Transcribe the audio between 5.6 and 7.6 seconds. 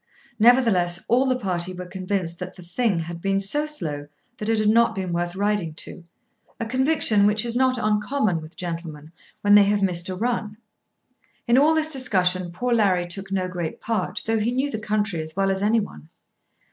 to; a conviction which is